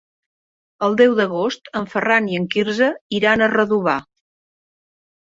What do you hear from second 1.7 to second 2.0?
en